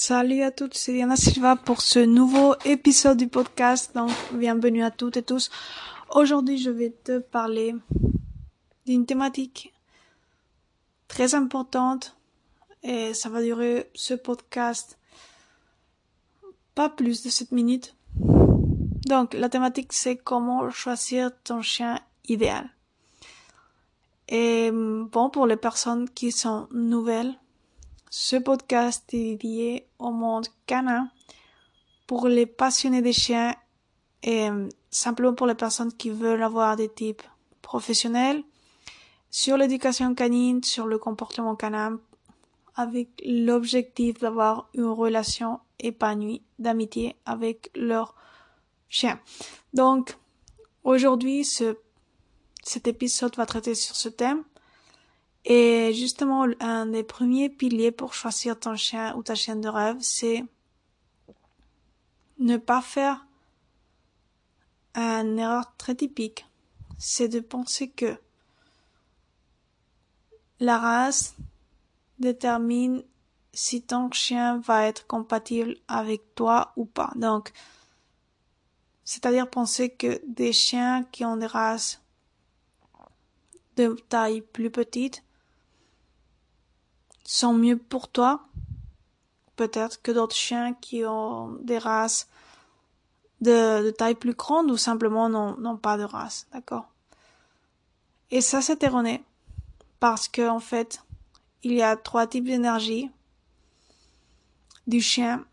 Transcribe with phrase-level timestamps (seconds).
[0.00, 3.96] Salut à toutes, c'est Diana Silva pour ce nouveau épisode du podcast.
[3.96, 5.50] Donc, bienvenue à toutes et tous.
[6.10, 7.74] Aujourd'hui, je vais te parler
[8.86, 9.74] d'une thématique
[11.08, 12.16] très importante
[12.84, 15.00] et ça va durer ce podcast
[16.76, 17.96] pas plus de 7 minutes.
[18.14, 22.70] Donc, la thématique, c'est comment choisir ton chien idéal.
[24.28, 27.34] Et bon, pour les personnes qui sont nouvelles,
[28.10, 31.10] ce podcast est dédié au monde canin
[32.06, 33.54] pour les passionnés des chiens
[34.22, 37.22] et euh, simplement pour les personnes qui veulent avoir des types
[37.62, 38.42] professionnels
[39.30, 42.00] sur l'éducation canine, sur le comportement canin,
[42.74, 48.14] avec l'objectif d'avoir une relation épanouie d'amitié avec leur
[48.88, 49.20] chien.
[49.74, 50.16] Donc,
[50.84, 51.76] aujourd'hui, ce,
[52.62, 54.44] cet épisode va traiter sur ce thème.
[55.44, 59.96] Et justement, un des premiers piliers pour choisir ton chien ou ta chienne de rêve,
[60.00, 60.44] c'est
[62.38, 63.26] ne pas faire
[64.94, 66.46] une erreur très typique.
[66.98, 68.18] C'est de penser que
[70.60, 71.36] la race
[72.18, 73.04] détermine
[73.52, 77.12] si ton chien va être compatible avec toi ou pas.
[77.16, 77.52] Donc,
[79.04, 82.02] c'est-à-dire penser que des chiens qui ont des races
[83.76, 85.22] de taille plus petite
[87.28, 88.40] sont mieux pour toi,
[89.54, 92.26] peut-être que d'autres chiens qui ont des races
[93.42, 96.88] de, taille plus grande ou simplement n'ont pas de race, d'accord?
[98.30, 99.22] Et ça, c'est erroné
[100.00, 101.02] parce que en fait,
[101.62, 103.10] il y a trois types d'énergie
[104.86, 105.44] du chien.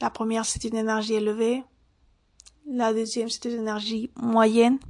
[0.00, 1.62] La première, c'est une énergie élevée.
[2.66, 4.80] La deuxième, c'est une énergie moyenne.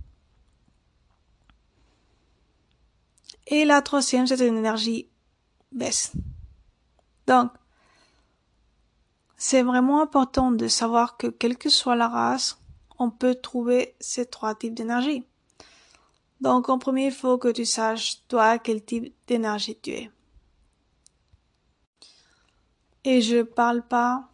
[3.47, 5.07] Et la troisième, c'est une énergie
[5.75, 6.13] baisse.
[7.27, 7.51] Donc,
[9.37, 12.59] c'est vraiment important de savoir que quelle que soit la race,
[12.99, 15.25] on peut trouver ces trois types d'énergie.
[16.41, 20.11] Donc, en premier, il faut que tu saches, toi, quel type d'énergie tu es.
[23.05, 24.29] Et je parle pas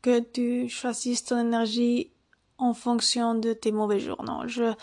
[0.00, 2.10] que tu choisisses ton énergie
[2.58, 4.22] en fonction de tes mauvais jours.
[4.22, 4.74] Non, je,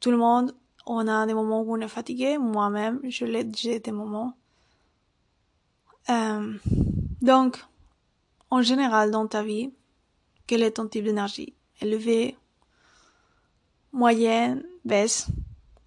[0.00, 0.54] tout le monde,
[0.86, 2.38] on a des moments où on est fatigué.
[2.38, 4.37] Moi-même, je l'ai, j'ai des moments.
[6.10, 6.54] Euh,
[7.20, 7.58] donc,
[8.50, 9.72] en général, dans ta vie,
[10.46, 11.54] quel est ton type d'énergie?
[11.80, 12.36] Élevé,
[13.92, 15.26] moyenne, baisse.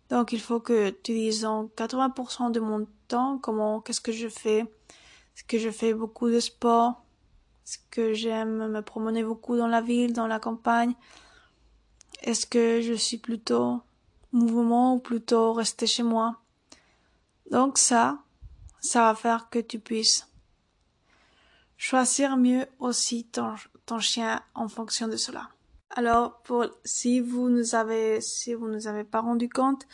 [0.09, 4.28] Donc, il faut que tu dises en 80% de mon temps comment, qu'est-ce que je
[4.28, 4.59] fais?
[4.59, 7.03] Est-ce que je fais beaucoup de sport?
[7.66, 10.94] Est-ce que j'aime me promener beaucoup dans la ville, dans la campagne?
[12.22, 13.82] Est-ce que je suis plutôt
[14.32, 16.38] mouvement ou plutôt rester chez moi?
[17.50, 18.20] Donc ça,
[18.81, 20.28] ça va faire que tu puisses
[21.78, 23.56] choisir mieux aussi ton,
[24.00, 25.50] chien en fonction de cela.
[25.90, 29.88] Alors, pour, si vous nous avez, si vous nous avez pas rendu compte,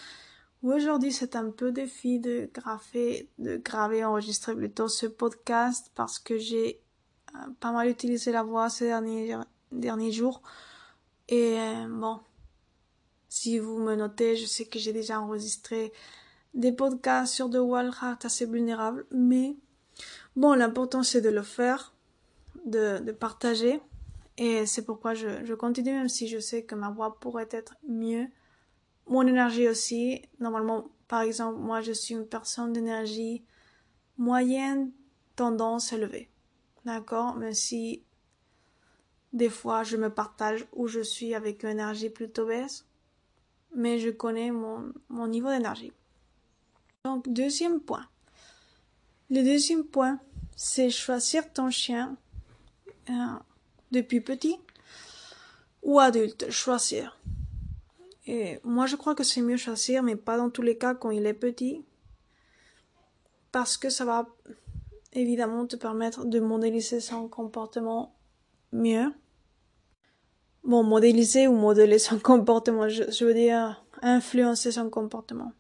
[0.64, 6.38] aujourd'hui c'est un peu défi de graver, de graver, enregistrer plutôt ce podcast parce que
[6.38, 6.82] j'ai
[7.36, 9.36] euh, pas mal utilisé la voix ces derniers,
[9.72, 10.42] derniers jours.
[11.30, 12.20] Et euh, bon,
[13.28, 15.92] si vous me notez, je sais que j'ai déjà enregistré
[16.58, 19.56] des podcasts sur de Walhart assez vulnérables, mais
[20.36, 21.94] bon, l'important c'est de le faire,
[22.66, 23.80] de, partager,
[24.38, 27.76] et c'est pourquoi je, je continue, même si je sais que ma voix pourrait être
[27.88, 28.28] mieux.
[29.08, 33.44] Mon énergie aussi, normalement, par exemple, moi je suis une personne d'énergie
[34.18, 34.92] moyenne,
[35.36, 36.28] tendance élevée.
[36.86, 37.36] D'accord?
[37.36, 38.04] Même si
[39.32, 42.88] des fois je me partage où je suis avec une énergie plutôt baisse,
[43.76, 45.94] mais je connais mon, mon niveau d'énergie.
[47.08, 48.06] Donc, deuxième point.
[49.30, 50.20] Le deuxième point,
[50.58, 52.18] c'est choisir ton chien
[53.10, 53.14] euh,
[53.92, 54.58] depuis petit
[55.84, 57.18] ou adulte, choisir.
[58.26, 61.12] Et moi, je crois que c'est mieux choisir, mais pas dans tous les cas quand
[61.12, 61.86] il est petit,
[63.54, 64.28] parce que ça va
[65.14, 68.18] évidemment te permettre de modéliser son comportement
[68.74, 69.14] mieux.
[70.66, 75.54] Bon, modéliser ou modeler son comportement, je veux dire influencer son comportement.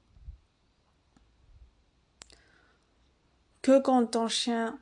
[3.67, 4.79] Que quand ton chien,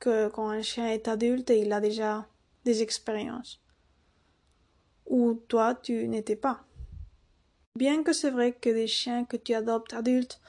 [0.00, 2.26] que quand un chien est adulte et il a déjà
[2.64, 3.60] des expériences.
[5.06, 6.64] Ou toi, tu n'étais pas.
[7.76, 10.40] Bien que c'est vrai que des chiens que tu adoptes adultes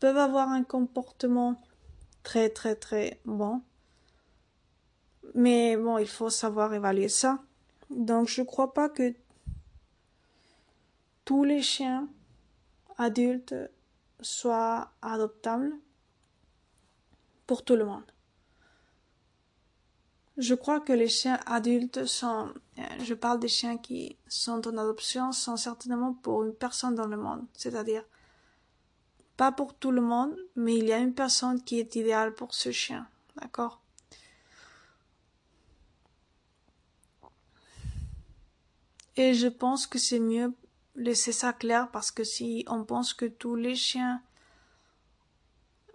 [0.00, 1.62] peuvent avoir un comportement
[2.24, 3.62] très très très bon.
[5.36, 7.38] Mais bon, il faut savoir évaluer ça.
[7.88, 9.14] Donc je crois pas que
[11.24, 12.08] tous les chiens
[12.98, 13.54] adultes
[14.20, 15.72] soient adoptables
[17.60, 18.04] tout le monde.
[20.38, 24.78] Je crois que les chiens adultes sont, euh, je parle des chiens qui sont en
[24.78, 27.44] adoption, sont certainement pour une personne dans le monde.
[27.52, 28.04] C'est-à-dire,
[29.36, 32.54] pas pour tout le monde, mais il y a une personne qui est idéale pour
[32.54, 33.06] ce chien.
[33.36, 33.82] D'accord?
[39.16, 40.54] Et je pense que c'est mieux
[40.94, 44.22] laisser ça clair parce que si on pense que tous les chiens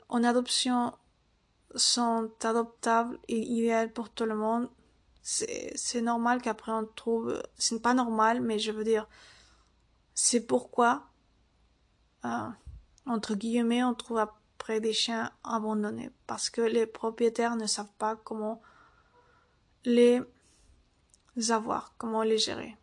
[0.10, 0.94] en adoption
[1.76, 4.70] sont adoptables et idéales pour tout le monde,
[5.22, 9.08] c'est normal qu'après on trouve, c'est pas normal, mais je veux dire,
[10.14, 11.10] c'est pourquoi,
[12.24, 12.50] euh,
[13.06, 16.12] entre guillemets, on trouve après des chiens abandonnés.
[16.28, 18.62] Parce que les propriétaires ne savent pas comment
[19.84, 20.22] les
[21.50, 22.78] avoir, comment les gérer.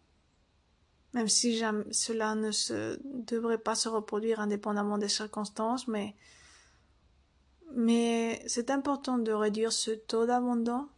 [1.14, 2.50] Même si cela ne
[3.24, 6.14] devrait pas se reproduire indépendamment des circonstances, mais,
[7.74, 10.88] mais c'est important de réduire ce taux d'abandon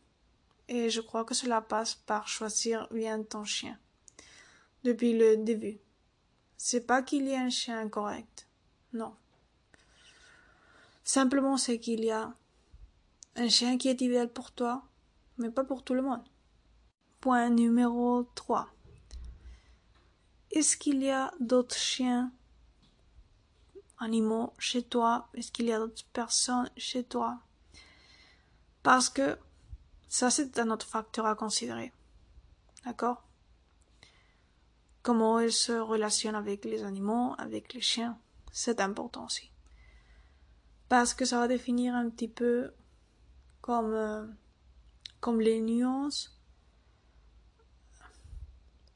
[0.69, 3.79] et je crois que cela passe par choisir bien ton chien.
[4.85, 5.79] Depuis le début.
[6.57, 8.47] C'est pas qu'il y a un chien incorrect.
[8.93, 9.15] Non.
[11.03, 12.35] Simplement c'est qu'il y a
[13.37, 14.83] un chien qui est idéal pour toi,
[15.39, 16.25] mais pas pour tout le monde.
[17.21, 18.69] Point numéro 3.
[20.51, 22.33] Est-ce qu'il y a d'autres chiens,
[23.99, 25.29] animaux chez toi?
[25.35, 27.39] Est-ce qu'il y a d'autres personnes chez toi?
[28.83, 29.39] Parce que
[30.09, 31.93] ça, c'est un autre facteur à considérer.
[32.85, 33.23] D'accord?
[35.03, 38.19] Comment ils se relationnent avec les animaux, avec les chiens,
[38.53, 39.51] c'est important aussi.
[40.89, 42.73] Parce que ça va définir un petit peu
[43.61, 44.27] comme, euh,
[45.21, 46.37] comme les nuances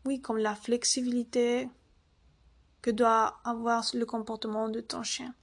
[0.04, 1.68] oui, comme la flexibilité
[2.82, 5.34] que doit avoir le comportement de ton chien.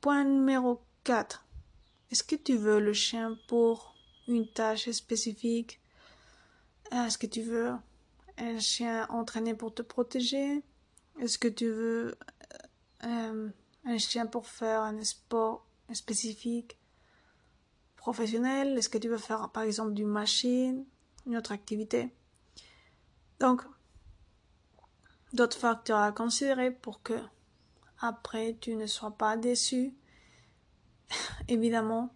[0.00, 1.44] Point numéro 4.
[2.10, 3.94] Est-ce que tu veux le chien pour
[4.28, 5.80] une tâche spécifique?
[6.92, 7.72] Est-ce que tu veux
[8.38, 10.62] un chien entraîné pour te protéger?
[11.20, 12.14] Est-ce que tu veux
[13.04, 13.48] euh,
[13.84, 16.78] un chien pour faire un sport spécifique
[17.96, 18.78] professionnel?
[18.78, 20.84] Est-ce que tu veux faire par exemple du machine,
[21.26, 22.10] une autre activité?
[23.40, 23.62] Donc,
[25.34, 27.14] d'autres facteurs à considérer pour que
[28.00, 29.94] après tu ne sois pas déçu,
[31.48, 32.10] évidemment.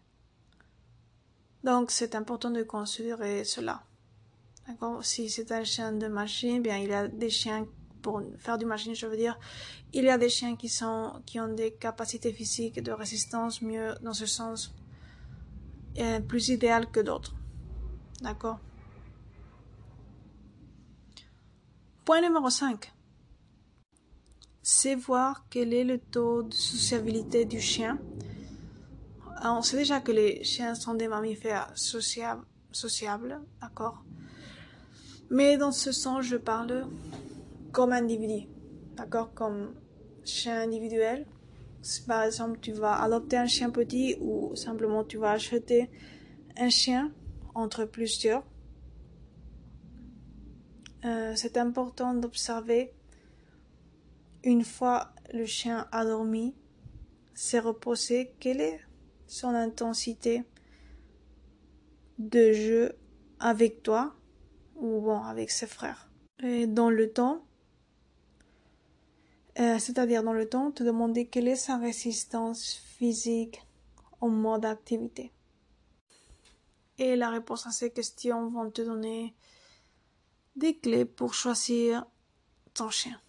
[1.65, 3.83] Donc, c'est important de considérer cela.
[4.67, 5.05] D'accord?
[5.05, 7.67] Si c'est un chien de machine, bien, il y a des chiens
[8.01, 9.39] pour faire du machine, je veux dire,
[9.93, 13.95] il y a des chiens qui sont, qui ont des capacités physiques de résistance mieux
[14.03, 14.73] dans ce sens,
[16.29, 17.35] plus idéal que d'autres.
[18.21, 18.61] D'accord?
[22.05, 22.93] Point numéro 5.
[24.71, 27.99] C'est voir quel est le taux de sociabilité du chien.
[29.43, 34.05] On sait déjà que les chiens sont des mammifères sociables, d'accord?
[35.31, 36.87] Mais dans ce sens, je parle
[37.73, 38.47] comme individu,
[38.95, 39.33] d'accord?
[39.33, 39.73] Comme
[40.27, 41.25] chien individuel.
[42.07, 45.89] Par exemple tu vas adopter un chien petit ou simplement tu vas acheter
[46.59, 47.11] un chien
[47.55, 48.45] entre plusieurs,
[51.07, 52.93] euh, c'est important d'observer
[54.45, 56.55] une fois le chien a dormi,
[57.35, 58.81] s'est reposé, quelle est
[59.27, 60.45] son intensité
[62.19, 62.93] de jeu
[63.39, 64.15] avec toi
[64.77, 66.11] ou bon avec ses frères?
[66.43, 67.45] Et dans le temps,
[69.59, 73.67] euh, c'est-à-dire dans le temps, te demander quelle est sa résistance physique
[74.21, 75.33] en mode activité.
[76.99, 79.35] Et la réponse à ces questions vont te donner
[80.57, 82.05] des clés pour choisir
[82.75, 83.21] ton chien.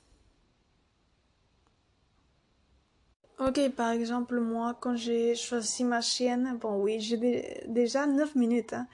[3.40, 8.74] Ok, par exemple, moi, quand j'ai choisi ma chienne, bon oui, j'ai déjà 9 minutes.
[8.74, 8.86] Hein.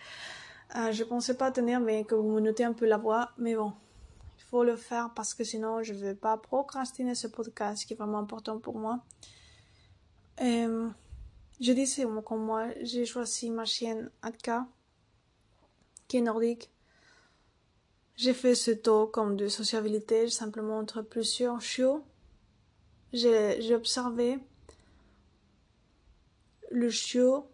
[0.76, 3.32] Euh, je pensais pas tenir, mais que vous me notez un peu la voix.
[3.40, 3.74] Mais bon,
[4.38, 7.96] il faut le faire parce que sinon, je vais pas procrastiner ce podcast qui est
[7.96, 9.00] vraiment important pour moi.
[10.42, 10.90] Euh,
[11.60, 14.68] je disais, quand moi, j'ai choisi ma chienne Atka,
[16.08, 16.70] qui est nordique.
[18.16, 22.04] J'ai fait ce taux comme de sociabilité simplement entre plusieurs chiots.
[23.16, 24.40] J'ai observé
[26.70, 27.50] le chiot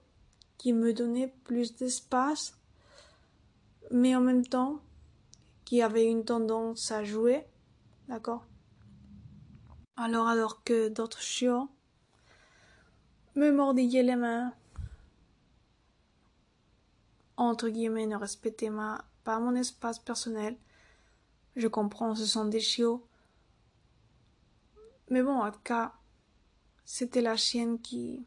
[0.58, 2.58] qui me donnait plus d'espace,
[3.92, 4.82] mais en même temps
[5.64, 7.46] qui avait une tendance à jouer,
[8.08, 8.44] d'accord?
[9.98, 11.70] Alors alors que d'autres chiots
[13.36, 14.56] me mordillaient les mains,
[17.38, 20.58] entre guillemets ne respectaient ma pas mon espace personnel.
[21.56, 23.06] Je comprends, ce sont des chiots.
[25.12, 25.94] Mais bon, en tout cas,
[26.86, 28.26] c'était la chienne qui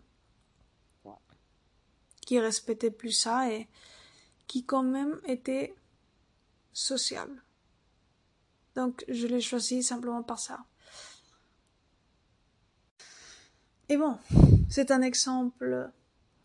[2.26, 3.68] qui respectait plus ça et
[4.46, 5.74] qui quand même était
[6.72, 7.42] sociable.
[8.74, 10.64] Donc je l'ai choisi simplement par ça.
[13.88, 14.18] Et bon,
[14.68, 15.90] c'est un exemple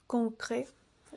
[0.07, 0.67] concret.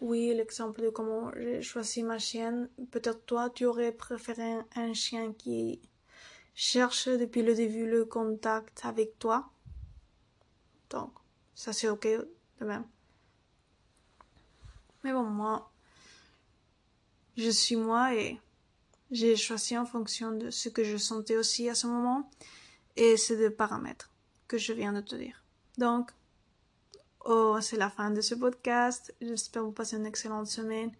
[0.00, 2.68] Oui, l'exemple de comment j'ai choisi ma chienne.
[2.90, 5.80] Peut-être toi, tu aurais préféré un chien qui
[6.54, 9.50] cherche depuis le début le contact avec toi.
[10.90, 11.12] Donc,
[11.54, 12.06] ça c'est ok
[12.60, 12.84] de même.
[15.04, 15.70] Mais bon, moi,
[17.36, 18.40] je suis moi et
[19.10, 22.30] j'ai choisi en fonction de ce que je sentais aussi à ce moment
[22.96, 24.10] et c'est des paramètres
[24.48, 25.42] que je viens de te dire.
[25.78, 26.12] Donc,
[27.24, 29.14] oh, c'est la fin de ce podcast.
[29.20, 30.92] J'espère vous passer une excellente semaine.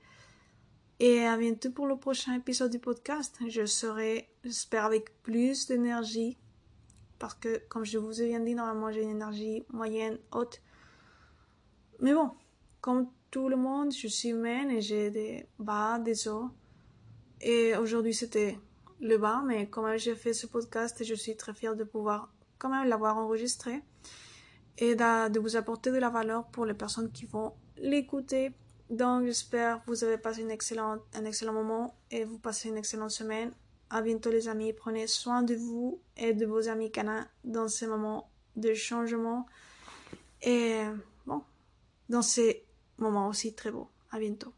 [1.05, 3.37] Et à bientôt pour le prochain épisode du podcast.
[3.49, 6.39] Je serai, j'espère, avec plus d'énergie.
[7.19, 10.63] Parce que, comme je vous ai bien dit, normalement, j'ai une énergie moyenne, haute.
[11.99, 12.31] Mais bon,
[12.81, 16.51] comme tout le monde, je suis humaine et j'ai des bas, des hauts.
[17.41, 18.57] Et aujourd'hui, c'était
[19.01, 21.83] le bas, mais quand même, j'ai fait ce podcast et je suis très fière de
[21.83, 23.83] pouvoir quand même l'avoir enregistré
[24.79, 28.53] et de, vous apporter de la valeur pour les personnes qui vont l'écouter.
[28.93, 30.51] Donc, j'espère que vous avez passé un
[31.25, 33.51] excellent moment et vous passez une excellente semaine.
[33.89, 34.75] À bientôt, les amis.
[34.75, 39.47] Prenez soin de vous et de vos amis canins dans ces moments de changement.
[40.43, 40.83] Et
[41.25, 41.43] bon,
[42.11, 42.67] dans ces
[42.99, 43.89] moments aussi très beaux.
[44.11, 44.53] À bientôt.